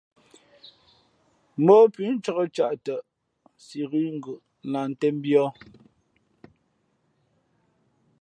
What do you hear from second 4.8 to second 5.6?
ntēn mbīᾱ.